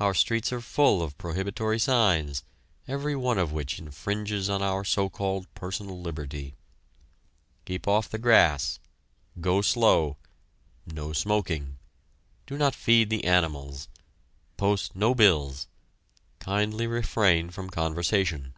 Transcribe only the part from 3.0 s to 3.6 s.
one of